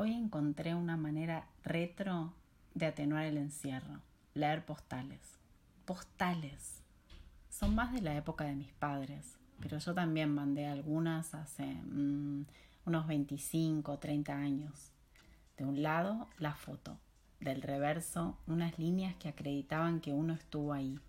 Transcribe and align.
Hoy 0.00 0.12
encontré 0.12 0.76
una 0.76 0.96
manera 0.96 1.48
retro 1.64 2.32
de 2.72 2.86
atenuar 2.86 3.24
el 3.24 3.36
encierro, 3.36 4.00
leer 4.32 4.64
postales. 4.64 5.40
Postales. 5.86 6.84
Son 7.50 7.74
más 7.74 7.92
de 7.92 8.00
la 8.00 8.16
época 8.16 8.44
de 8.44 8.54
mis 8.54 8.72
padres, 8.74 9.36
pero 9.58 9.78
yo 9.78 9.94
también 9.94 10.32
mandé 10.32 10.68
algunas 10.68 11.34
hace 11.34 11.64
mm, 11.64 12.46
unos 12.86 13.08
25 13.08 13.90
o 13.90 13.98
30 13.98 14.36
años. 14.36 14.92
De 15.56 15.64
un 15.64 15.82
lado, 15.82 16.28
la 16.38 16.54
foto. 16.54 16.96
Del 17.40 17.60
reverso, 17.60 18.38
unas 18.46 18.78
líneas 18.78 19.16
que 19.16 19.28
acreditaban 19.28 20.00
que 20.00 20.12
uno 20.12 20.34
estuvo 20.34 20.72
ahí, 20.72 21.00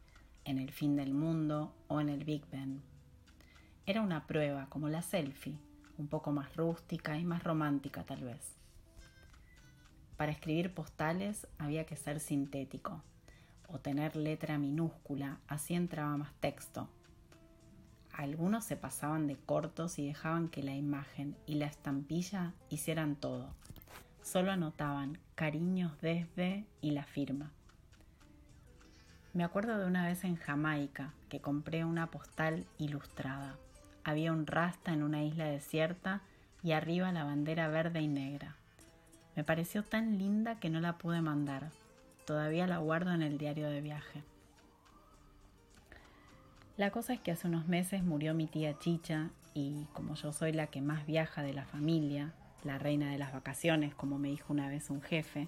en 0.45 0.57
el 0.57 0.71
fin 0.71 0.95
del 0.95 1.13
mundo 1.13 1.75
o 1.89 2.01
en 2.01 2.09
el 2.09 2.23
Big 2.23 2.43
Ben. 2.49 2.81
Era 3.85 4.01
una 4.01 4.25
prueba, 4.25 4.65
como 4.67 4.89
la 4.89 5.03
selfie, 5.03 5.59
un 5.99 6.07
poco 6.07 6.31
más 6.31 6.55
rústica 6.55 7.19
y 7.19 7.23
más 7.23 7.43
romántica 7.43 8.03
tal 8.03 8.23
vez. 8.23 8.55
Para 10.19 10.33
escribir 10.33 10.73
postales 10.73 11.47
había 11.59 11.85
que 11.85 11.95
ser 11.95 12.19
sintético 12.19 13.01
o 13.69 13.79
tener 13.79 14.17
letra 14.17 14.57
minúscula, 14.57 15.39
así 15.47 15.75
entraba 15.75 16.17
más 16.17 16.33
texto. 16.41 16.89
Algunos 18.11 18.65
se 18.65 18.75
pasaban 18.75 19.27
de 19.27 19.37
cortos 19.37 19.97
y 19.97 20.05
dejaban 20.05 20.49
que 20.49 20.61
la 20.61 20.75
imagen 20.75 21.37
y 21.45 21.55
la 21.55 21.67
estampilla 21.67 22.51
hicieran 22.67 23.15
todo. 23.15 23.53
Solo 24.21 24.51
anotaban 24.51 25.19
cariños 25.35 25.93
desde 26.01 26.65
y 26.81 26.91
la 26.91 27.05
firma. 27.05 27.53
Me 29.31 29.45
acuerdo 29.45 29.79
de 29.79 29.85
una 29.85 30.05
vez 30.05 30.25
en 30.25 30.35
Jamaica 30.35 31.13
que 31.29 31.39
compré 31.39 31.85
una 31.85 32.11
postal 32.11 32.65
ilustrada. 32.77 33.55
Había 34.03 34.33
un 34.33 34.47
rasta 34.47 34.91
en 34.91 35.01
una 35.01 35.23
isla 35.23 35.45
desierta 35.45 36.23
y 36.61 36.73
arriba 36.73 37.09
la 37.13 37.23
bandera 37.23 37.69
verde 37.69 38.01
y 38.01 38.09
negra. 38.09 38.57
Me 39.39 39.45
pareció 39.45 39.83
tan 39.83 40.17
linda 40.17 40.59
que 40.59 40.69
no 40.69 40.81
la 40.81 40.97
pude 40.97 41.21
mandar. 41.21 41.71
Todavía 42.25 42.67
la 42.67 42.79
guardo 42.79 43.13
en 43.13 43.21
el 43.21 43.37
diario 43.37 43.69
de 43.69 43.79
viaje. 43.79 44.21
La 46.75 46.91
cosa 46.91 47.13
es 47.13 47.21
que 47.21 47.31
hace 47.31 47.47
unos 47.47 47.65
meses 47.65 48.03
murió 48.03 48.33
mi 48.33 48.47
tía 48.47 48.77
Chicha 48.79 49.29
y 49.53 49.85
como 49.93 50.15
yo 50.15 50.33
soy 50.33 50.51
la 50.51 50.67
que 50.67 50.81
más 50.81 51.05
viaja 51.05 51.41
de 51.41 51.53
la 51.53 51.63
familia, 51.63 52.33
la 52.65 52.79
reina 52.79 53.11
de 53.11 53.17
las 53.17 53.31
vacaciones, 53.31 53.95
como 53.95 54.19
me 54.19 54.27
dijo 54.27 54.51
una 54.51 54.67
vez 54.67 54.89
un 54.89 55.01
jefe, 55.01 55.47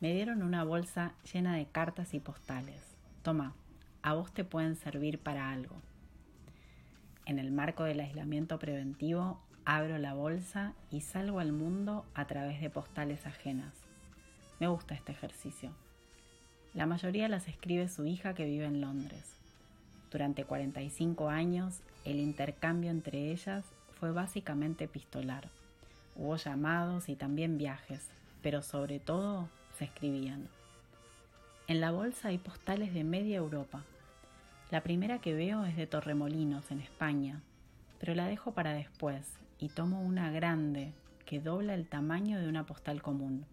me 0.00 0.12
dieron 0.12 0.42
una 0.42 0.62
bolsa 0.62 1.14
llena 1.32 1.56
de 1.56 1.64
cartas 1.64 2.12
y 2.12 2.20
postales. 2.20 2.82
Toma, 3.22 3.54
a 4.02 4.12
vos 4.12 4.34
te 4.34 4.44
pueden 4.44 4.76
servir 4.76 5.18
para 5.18 5.50
algo. 5.50 5.76
En 7.24 7.38
el 7.38 7.52
marco 7.52 7.84
del 7.84 8.00
aislamiento 8.00 8.58
preventivo, 8.58 9.40
Abro 9.66 9.98
la 9.98 10.14
bolsa 10.14 10.72
y 10.90 11.02
salgo 11.02 11.38
al 11.38 11.52
mundo 11.52 12.06
a 12.14 12.26
través 12.26 12.60
de 12.60 12.70
postales 12.70 13.26
ajenas. 13.26 13.74
Me 14.58 14.68
gusta 14.68 14.94
este 14.94 15.12
ejercicio. 15.12 15.70
La 16.72 16.86
mayoría 16.86 17.28
las 17.28 17.46
escribe 17.46 17.88
su 17.88 18.06
hija 18.06 18.34
que 18.34 18.46
vive 18.46 18.64
en 18.64 18.80
Londres. 18.80 19.36
Durante 20.10 20.44
45 20.44 21.28
años, 21.28 21.80
el 22.04 22.20
intercambio 22.20 22.90
entre 22.90 23.30
ellas 23.30 23.64
fue 23.98 24.12
básicamente 24.12 24.84
epistolar. 24.84 25.48
Hubo 26.16 26.36
llamados 26.36 27.08
y 27.08 27.14
también 27.14 27.58
viajes, 27.58 28.08
pero 28.42 28.62
sobre 28.62 28.98
todo 28.98 29.48
se 29.78 29.84
escribían. 29.84 30.48
En 31.68 31.80
la 31.80 31.90
bolsa 31.90 32.28
hay 32.28 32.38
postales 32.38 32.94
de 32.94 33.04
media 33.04 33.36
Europa. 33.36 33.84
La 34.70 34.82
primera 34.82 35.20
que 35.20 35.34
veo 35.34 35.64
es 35.64 35.76
de 35.76 35.86
Torremolinos, 35.86 36.70
en 36.70 36.80
España, 36.80 37.42
pero 37.98 38.14
la 38.14 38.26
dejo 38.26 38.52
para 38.52 38.72
después 38.72 39.40
y 39.60 39.68
tomo 39.68 40.00
una 40.00 40.30
grande 40.30 40.94
que 41.26 41.38
dobla 41.38 41.74
el 41.74 41.86
tamaño 41.86 42.40
de 42.40 42.48
una 42.48 42.64
postal 42.64 43.02
común. 43.02 43.44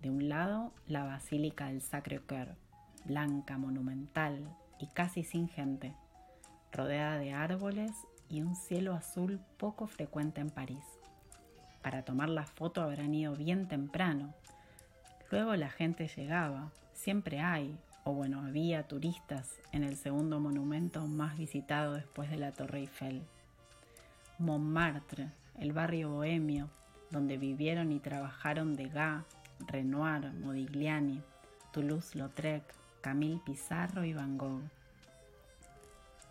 De 0.00 0.10
un 0.10 0.28
lado, 0.28 0.72
la 0.88 1.04
Basílica 1.04 1.66
del 1.66 1.82
Sacre 1.82 2.20
Cœur, 2.20 2.56
blanca, 3.04 3.58
monumental 3.58 4.48
y 4.80 4.86
casi 4.88 5.22
sin 5.22 5.48
gente, 5.48 5.94
rodeada 6.72 7.18
de 7.18 7.32
árboles 7.32 7.92
y 8.28 8.40
un 8.40 8.56
cielo 8.56 8.94
azul 8.94 9.40
poco 9.58 9.86
frecuente 9.86 10.40
en 10.40 10.50
París. 10.50 10.84
Para 11.82 12.02
tomar 12.02 12.30
la 12.30 12.46
foto 12.46 12.80
habrán 12.80 13.14
ido 13.14 13.36
bien 13.36 13.68
temprano. 13.68 14.34
Luego 15.30 15.54
la 15.54 15.68
gente 15.68 16.08
llegaba, 16.08 16.72
siempre 16.94 17.40
hay, 17.40 17.78
o 18.04 18.12
bueno, 18.14 18.40
había 18.40 18.88
turistas 18.88 19.60
en 19.70 19.84
el 19.84 19.96
segundo 19.96 20.40
monumento 20.40 21.06
más 21.06 21.36
visitado 21.36 21.94
después 21.94 22.30
de 22.30 22.38
la 22.38 22.52
Torre 22.52 22.80
Eiffel. 22.80 23.22
Montmartre, 24.38 25.30
el 25.58 25.72
barrio 25.72 26.10
bohemio, 26.10 26.68
donde 27.10 27.36
vivieron 27.36 27.92
y 27.92 28.00
trabajaron 28.00 28.74
Degas, 28.74 29.24
Renoir, 29.66 30.32
Modigliani, 30.32 31.22
Toulouse-Lautrec, 31.72 32.62
Camille 33.00 33.40
Pizarro 33.44 34.04
y 34.04 34.12
Van 34.12 34.38
Gogh. 34.38 34.62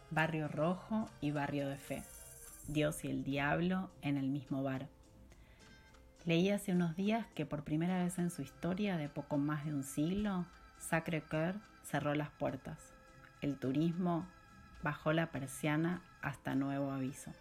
Barrio 0.09 0.47
Rojo 0.47 1.09
y 1.21 1.31
Barrio 1.31 1.67
de 1.69 1.77
Fe. 1.77 2.03
Dios 2.67 3.03
y 3.03 3.09
el 3.09 3.23
Diablo 3.23 3.89
en 4.01 4.17
el 4.17 4.29
mismo 4.29 4.63
bar. 4.63 4.87
Leí 6.25 6.51
hace 6.51 6.71
unos 6.71 6.95
días 6.95 7.25
que 7.33 7.45
por 7.45 7.63
primera 7.63 8.03
vez 8.03 8.19
en 8.19 8.29
su 8.29 8.41
historia 8.41 8.97
de 8.97 9.09
poco 9.09 9.37
más 9.37 9.65
de 9.65 9.73
un 9.73 9.83
siglo, 9.83 10.45
Sacré-Cœur 10.79 11.55
cerró 11.83 12.13
las 12.13 12.29
puertas. 12.29 12.77
El 13.41 13.57
turismo 13.57 14.27
bajó 14.83 15.13
la 15.13 15.31
persiana 15.31 16.01
hasta 16.21 16.53
nuevo 16.53 16.91
aviso. 16.91 17.31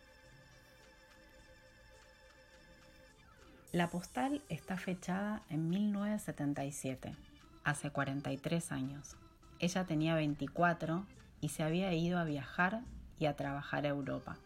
La 3.72 3.88
postal 3.88 4.42
está 4.48 4.76
fechada 4.76 5.42
en 5.48 5.68
1977, 5.68 7.14
hace 7.62 7.90
43 7.92 8.72
años. 8.72 9.16
Ella 9.60 9.84
tenía 9.84 10.16
24 10.16 11.06
y 11.40 11.50
se 11.50 11.62
había 11.62 11.92
ido 11.92 12.18
a 12.18 12.24
viajar 12.24 12.80
y 13.20 13.26
a 13.26 13.36
trabajar 13.36 13.84
a 13.84 13.90
Europa. 13.90 14.38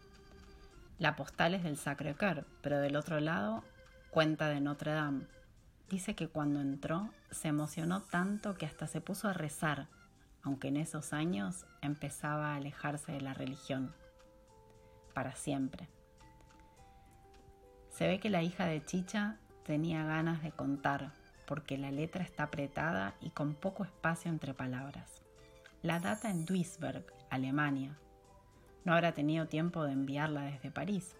La 0.99 1.15
postal 1.15 1.55
es 1.55 1.63
del 1.63 1.75
Sacré-Cœur, 1.75 2.45
pero 2.61 2.77
del 2.79 2.95
otro 2.95 3.19
lado 3.19 3.63
cuenta 4.11 4.47
de 4.47 4.61
Notre 4.61 4.91
Dame. 4.91 5.25
Dice 5.89 6.13
que 6.13 6.27
cuando 6.27 6.61
entró 6.61 7.09
se 7.31 7.47
emocionó 7.47 8.03
tanto 8.03 8.53
que 8.53 8.67
hasta 8.67 8.85
se 8.85 9.01
puso 9.01 9.27
a 9.27 9.33
rezar, 9.33 9.87
aunque 10.43 10.67
en 10.67 10.77
esos 10.77 11.13
años 11.13 11.65
empezaba 11.81 12.53
a 12.53 12.57
alejarse 12.57 13.11
de 13.11 13.21
la 13.21 13.33
religión. 13.33 13.91
Para 15.15 15.35
siempre. 15.35 15.94
Se 17.95 18.07
ve 18.07 18.19
que 18.19 18.29
la 18.29 18.43
hija 18.43 18.65
de 18.65 18.83
Chicha 18.83 19.37
tenía 19.63 20.03
ganas 20.03 20.43
de 20.43 20.51
contar, 20.51 21.13
porque 21.47 21.77
la 21.77 21.91
letra 21.91 22.25
está 22.25 22.43
apretada 22.43 23.15
y 23.21 23.29
con 23.29 23.53
poco 23.53 23.85
espacio 23.85 24.29
entre 24.29 24.53
palabras. 24.53 25.21
La 25.81 26.01
data 26.01 26.29
en 26.29 26.43
Duisburg, 26.43 27.05
Alemania. 27.29 27.97
No 28.83 28.93
habrá 28.93 29.13
tenido 29.13 29.47
tiempo 29.47 29.85
de 29.85 29.93
enviarla 29.93 30.41
desde 30.41 30.71
París. 30.71 31.15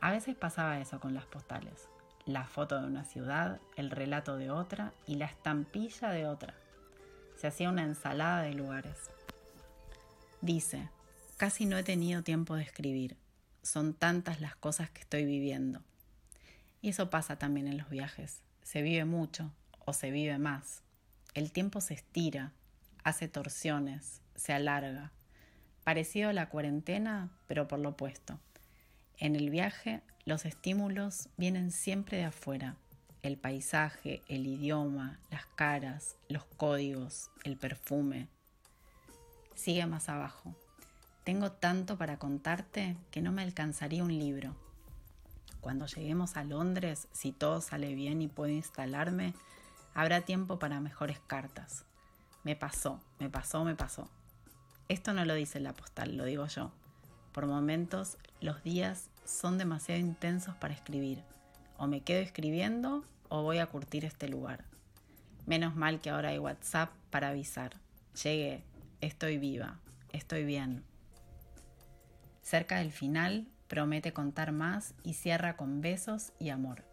A 0.00 0.12
veces 0.12 0.36
pasaba 0.36 0.78
eso 0.78 1.00
con 1.00 1.14
las 1.14 1.26
postales. 1.26 1.88
La 2.26 2.44
foto 2.44 2.80
de 2.80 2.86
una 2.86 3.02
ciudad, 3.02 3.60
el 3.74 3.90
relato 3.90 4.36
de 4.36 4.52
otra 4.52 4.92
y 5.08 5.16
la 5.16 5.26
estampilla 5.26 6.10
de 6.10 6.28
otra. 6.28 6.54
Se 7.36 7.48
hacía 7.48 7.70
una 7.70 7.82
ensalada 7.82 8.42
de 8.42 8.54
lugares. 8.54 9.10
Dice, 10.42 10.90
casi 11.38 11.66
no 11.66 11.76
he 11.76 11.82
tenido 11.82 12.22
tiempo 12.22 12.54
de 12.54 12.62
escribir 12.62 13.16
son 13.62 13.94
tantas 13.94 14.40
las 14.40 14.56
cosas 14.56 14.90
que 14.90 15.00
estoy 15.00 15.24
viviendo. 15.24 15.82
Y 16.80 16.90
eso 16.90 17.10
pasa 17.10 17.38
también 17.38 17.68
en 17.68 17.78
los 17.78 17.88
viajes. 17.88 18.40
Se 18.62 18.82
vive 18.82 19.04
mucho 19.04 19.52
o 19.84 19.92
se 19.92 20.10
vive 20.10 20.38
más. 20.38 20.82
El 21.34 21.52
tiempo 21.52 21.80
se 21.80 21.94
estira, 21.94 22.52
hace 23.04 23.28
torsiones, 23.28 24.20
se 24.34 24.52
alarga. 24.52 25.12
Parecido 25.84 26.30
a 26.30 26.32
la 26.32 26.48
cuarentena, 26.48 27.30
pero 27.46 27.68
por 27.68 27.78
lo 27.78 27.90
opuesto. 27.90 28.38
En 29.16 29.36
el 29.36 29.50
viaje 29.50 30.02
los 30.24 30.44
estímulos 30.44 31.28
vienen 31.36 31.70
siempre 31.70 32.18
de 32.18 32.24
afuera. 32.24 32.76
El 33.22 33.36
paisaje, 33.36 34.22
el 34.28 34.46
idioma, 34.46 35.20
las 35.30 35.46
caras, 35.46 36.16
los 36.28 36.44
códigos, 36.44 37.30
el 37.44 37.56
perfume. 37.56 38.28
Sigue 39.54 39.86
más 39.86 40.08
abajo. 40.08 40.56
Tengo 41.24 41.52
tanto 41.52 41.96
para 41.96 42.18
contarte 42.18 42.96
que 43.12 43.22
no 43.22 43.30
me 43.30 43.42
alcanzaría 43.42 44.02
un 44.02 44.18
libro. 44.18 44.56
Cuando 45.60 45.86
lleguemos 45.86 46.36
a 46.36 46.42
Londres, 46.42 47.06
si 47.12 47.30
todo 47.30 47.60
sale 47.60 47.94
bien 47.94 48.20
y 48.22 48.26
puedo 48.26 48.50
instalarme, 48.50 49.32
habrá 49.94 50.22
tiempo 50.22 50.58
para 50.58 50.80
mejores 50.80 51.20
cartas. 51.20 51.84
Me 52.42 52.56
pasó, 52.56 53.00
me 53.20 53.30
pasó, 53.30 53.64
me 53.64 53.76
pasó. 53.76 54.10
Esto 54.88 55.14
no 55.14 55.24
lo 55.24 55.34
dice 55.34 55.60
la 55.60 55.74
postal, 55.74 56.16
lo 56.16 56.24
digo 56.24 56.46
yo. 56.48 56.72
Por 57.30 57.46
momentos 57.46 58.18
los 58.40 58.64
días 58.64 59.08
son 59.24 59.58
demasiado 59.58 60.00
intensos 60.00 60.56
para 60.56 60.74
escribir. 60.74 61.22
O 61.78 61.86
me 61.86 62.00
quedo 62.00 62.20
escribiendo 62.20 63.04
o 63.28 63.42
voy 63.42 63.58
a 63.58 63.66
curtir 63.66 64.04
este 64.04 64.28
lugar. 64.28 64.64
Menos 65.46 65.76
mal 65.76 66.00
que 66.00 66.10
ahora 66.10 66.30
hay 66.30 66.38
WhatsApp 66.38 66.90
para 67.10 67.28
avisar. 67.28 67.76
Llegué, 68.20 68.64
estoy 69.00 69.38
viva, 69.38 69.78
estoy 70.12 70.44
bien. 70.44 70.82
Cerca 72.42 72.78
del 72.78 72.92
final, 72.92 73.46
promete 73.68 74.12
contar 74.12 74.52
más 74.52 74.94
y 75.02 75.14
cierra 75.14 75.56
con 75.56 75.80
besos 75.80 76.32
y 76.38 76.50
amor. 76.50 76.84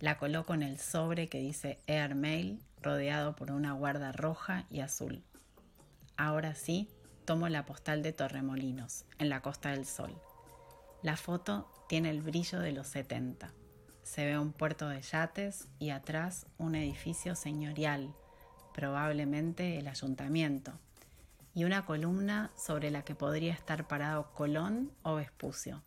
La 0.00 0.16
coloco 0.16 0.54
en 0.54 0.62
el 0.62 0.78
sobre 0.78 1.28
que 1.28 1.38
dice 1.38 1.78
Airmail, 1.86 2.62
rodeado 2.80 3.36
por 3.36 3.52
una 3.52 3.72
guarda 3.72 4.12
roja 4.12 4.64
y 4.70 4.80
azul. 4.80 5.22
Ahora 6.16 6.54
sí, 6.54 6.88
tomo 7.24 7.48
la 7.48 7.66
postal 7.66 8.02
de 8.02 8.12
Torremolinos, 8.12 9.04
en 9.18 9.28
la 9.28 9.42
Costa 9.42 9.70
del 9.70 9.86
Sol. 9.86 10.14
La 11.02 11.16
foto 11.16 11.68
tiene 11.88 12.10
el 12.10 12.22
brillo 12.22 12.60
de 12.60 12.72
los 12.72 12.88
70. 12.88 13.52
Se 14.02 14.24
ve 14.24 14.38
un 14.38 14.52
puerto 14.52 14.88
de 14.88 15.02
yates 15.02 15.68
y 15.78 15.90
atrás 15.90 16.46
un 16.58 16.74
edificio 16.74 17.36
señorial, 17.36 18.14
probablemente 18.72 19.78
el 19.78 19.88
ayuntamiento, 19.88 20.72
y 21.54 21.64
una 21.64 21.84
columna 21.84 22.50
sobre 22.56 22.90
la 22.90 23.02
que 23.02 23.14
podría 23.14 23.52
estar 23.52 23.86
parado 23.86 24.32
Colón 24.32 24.90
o 25.02 25.16
Vespucio. 25.16 25.82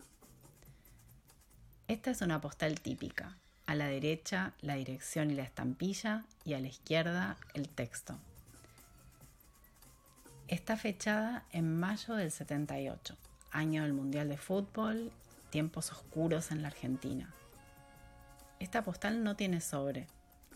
Esta 1.88 2.12
es 2.12 2.22
una 2.22 2.42
postal 2.42 2.82
típica. 2.82 3.38
A 3.66 3.76
la 3.76 3.88
derecha 3.88 4.54
la 4.62 4.76
dirección 4.76 5.32
y 5.32 5.36
la 5.36 5.44
estampilla 5.44 6.26
y 6.44 6.54
a 6.54 6.60
la 6.60 6.68
izquierda 6.68 7.38
el 7.54 7.70
texto. 7.70 8.18
Está 10.48 10.78
fechada 10.78 11.46
en 11.52 11.80
mayo 11.80 12.14
del 12.14 12.32
78, 12.32 13.18
año 13.52 13.82
del 13.82 13.94
Mundial 13.94 14.30
de 14.30 14.38
Fútbol, 14.38 15.12
tiempos 15.50 15.92
oscuros 15.92 16.52
en 16.52 16.62
la 16.62 16.68
Argentina. 16.68 17.34
Esta 18.60 18.84
postal 18.84 19.24
no 19.24 19.36
tiene 19.36 19.62
sobre, 19.62 20.08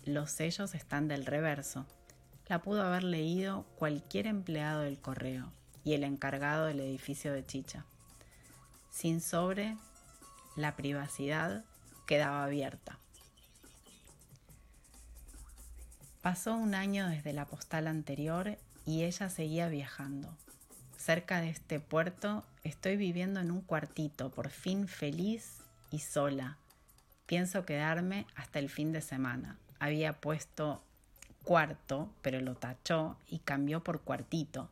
los 0.06 0.32
sellos 0.32 0.76
están 0.76 1.08
del 1.08 1.26
reverso. 1.26 1.86
La 2.50 2.64
pudo 2.64 2.82
haber 2.82 3.04
leído 3.04 3.64
cualquier 3.78 4.26
empleado 4.26 4.82
del 4.82 5.00
correo 5.00 5.54
y 5.84 5.94
el 5.94 6.04
encargado 6.04 6.66
del 6.66 6.80
edificio 6.80 7.32
de 7.32 7.46
Chicha. 7.46 7.86
Sin 8.90 9.22
sobre, 9.22 9.78
la 10.56 10.76
privacidad 10.76 11.64
quedaba 12.08 12.44
abierta. 12.44 12.98
Pasó 16.24 16.56
un 16.56 16.74
año 16.74 17.08
desde 17.08 17.34
la 17.34 17.46
postal 17.46 17.86
anterior 17.86 18.58
y 18.84 19.04
ella 19.04 19.30
seguía 19.30 19.70
viajando. 19.70 20.36
Cerca 20.98 21.42
de 21.42 21.52
este 21.52 21.80
puerto 21.80 22.44
estoy 22.64 22.98
viviendo 22.98 23.40
en 23.40 23.52
un 23.52 23.62
cuartito, 23.62 24.32
por 24.32 24.50
fin 24.50 24.88
feliz 24.88 25.60
y 25.92 26.00
sola. 26.00 26.58
Pienso 27.28 27.64
quedarme 27.64 28.26
hasta 28.36 28.58
el 28.58 28.70
fin 28.70 28.92
de 28.92 29.02
semana. 29.02 29.60
Había 29.80 30.20
puesto 30.20 30.84
cuarto, 31.50 32.14
pero 32.22 32.40
lo 32.42 32.54
tachó 32.54 33.18
y 33.28 33.40
cambió 33.40 33.84
por 33.84 34.02
cuartito. 34.02 34.70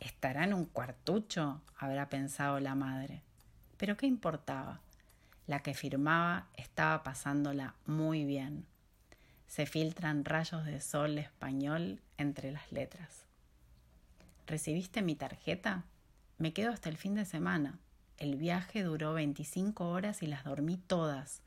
¿Estará 0.00 0.42
en 0.42 0.52
un 0.52 0.64
cuartucho? 0.64 1.60
habrá 1.78 2.08
pensado 2.08 2.58
la 2.58 2.74
madre. 2.74 3.22
Pero 3.76 3.96
¿qué 3.96 4.06
importaba? 4.06 4.80
La 5.46 5.60
que 5.60 5.74
firmaba 5.74 6.48
estaba 6.56 7.04
pasándola 7.04 7.76
muy 7.86 8.24
bien. 8.24 8.66
Se 9.46 9.64
filtran 9.64 10.24
rayos 10.24 10.64
de 10.64 10.80
sol 10.80 11.18
español 11.18 12.00
entre 12.18 12.50
las 12.50 12.72
letras. 12.72 13.24
¿Recibiste 14.48 15.02
mi 15.02 15.14
tarjeta? 15.14 15.84
Me 16.36 16.52
quedo 16.52 16.72
hasta 16.72 16.88
el 16.88 16.96
fin 16.96 17.14
de 17.14 17.26
semana. 17.26 17.78
El 18.18 18.34
viaje 18.34 18.82
duró 18.82 19.12
25 19.12 19.88
horas 19.88 20.24
y 20.24 20.26
las 20.26 20.42
dormí 20.42 20.78
todas. 20.78 21.42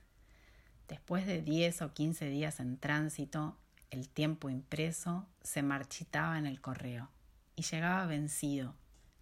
Después 0.88 1.28
de 1.28 1.42
10 1.42 1.81
o 1.81 1.94
15 1.94 2.30
días 2.30 2.62
en 2.62 2.78
tránsito, 2.78 3.58
el 3.92 4.10
tiempo 4.10 4.50
impreso 4.50 5.28
se 5.42 5.62
marchitaba 5.62 6.38
en 6.38 6.46
el 6.46 6.62
correo 6.62 7.10
y 7.56 7.64
llegaba 7.64 8.06
vencido. 8.06 8.76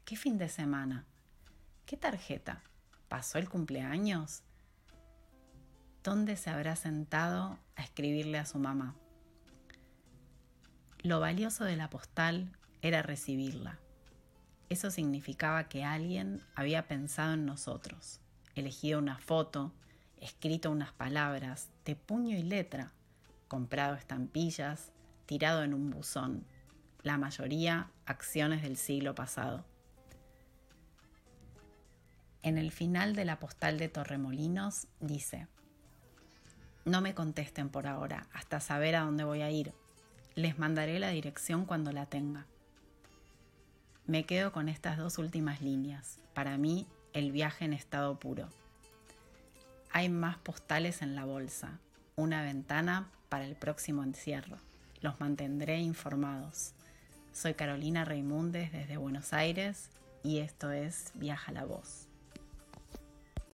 ¿Qué 0.05 0.15
fin 0.15 0.37
de 0.37 0.49
semana? 0.49 1.05
¿Qué 1.85 1.97
tarjeta? 1.97 2.63
¿Pasó 3.07 3.37
el 3.37 3.49
cumpleaños? 3.49 4.43
¿Dónde 6.03 6.35
se 6.35 6.49
habrá 6.49 6.75
sentado 6.75 7.59
a 7.75 7.83
escribirle 7.83 8.37
a 8.37 8.45
su 8.45 8.59
mamá? 8.59 8.95
Lo 11.01 11.19
valioso 11.19 11.65
de 11.65 11.75
la 11.75 11.89
postal 11.89 12.57
era 12.81 13.01
recibirla. 13.01 13.79
Eso 14.69 14.89
significaba 14.89 15.69
que 15.69 15.83
alguien 15.83 16.41
había 16.55 16.87
pensado 16.87 17.33
en 17.33 17.45
nosotros, 17.45 18.19
elegido 18.55 18.99
una 18.99 19.17
foto, 19.17 19.73
escrito 20.17 20.71
unas 20.71 20.93
palabras 20.93 21.69
de 21.85 21.95
puño 21.95 22.37
y 22.37 22.43
letra, 22.43 22.93
comprado 23.53 23.93
estampillas, 23.93 24.91
tirado 25.27 25.61
en 25.61 25.75
un 25.75 25.91
buzón, 25.91 26.43
la 27.03 27.19
mayoría 27.19 27.91
acciones 28.07 28.63
del 28.63 28.77
siglo 28.77 29.13
pasado. 29.13 29.63
En 32.41 32.57
el 32.57 32.71
final 32.71 33.15
de 33.15 33.25
la 33.25 33.37
postal 33.37 33.77
de 33.77 33.89
Torremolinos 33.89 34.87
dice, 34.99 35.47
no 36.83 37.01
me 37.01 37.13
contesten 37.13 37.69
por 37.69 37.85
ahora, 37.85 38.27
hasta 38.33 38.59
saber 38.59 38.95
a 38.95 39.01
dónde 39.01 39.23
voy 39.23 39.43
a 39.43 39.51
ir. 39.51 39.71
Les 40.33 40.57
mandaré 40.57 40.97
la 40.97 41.09
dirección 41.09 41.67
cuando 41.67 41.91
la 41.91 42.07
tenga. 42.07 42.47
Me 44.07 44.25
quedo 44.25 44.51
con 44.51 44.67
estas 44.67 44.97
dos 44.97 45.19
últimas 45.19 45.61
líneas. 45.61 46.17
Para 46.33 46.57
mí, 46.57 46.87
el 47.13 47.31
viaje 47.31 47.65
en 47.65 47.73
estado 47.73 48.17
puro. 48.17 48.49
Hay 49.91 50.09
más 50.09 50.37
postales 50.39 51.03
en 51.03 51.13
la 51.13 51.25
bolsa. 51.25 51.79
Una 52.15 52.43
ventana 52.43 53.09
para 53.29 53.45
el 53.45 53.55
próximo 53.55 54.03
encierro. 54.03 54.57
Los 55.01 55.19
mantendré 55.19 55.79
informados. 55.79 56.73
Soy 57.31 57.55
Carolina 57.55 58.05
Reimundes 58.05 58.71
desde 58.71 58.97
Buenos 58.97 59.33
Aires 59.33 59.89
y 60.21 60.37
esto 60.37 60.71
es 60.71 61.11
Viaja 61.15 61.51
la 61.51 61.65
Voz. 61.65 62.07